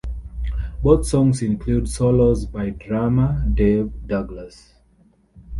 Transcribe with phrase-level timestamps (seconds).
[0.81, 4.73] Both songs include solos by drummer Dave Douglas.